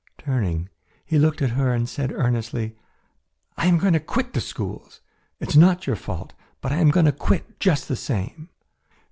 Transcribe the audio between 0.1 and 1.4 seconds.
Turning, he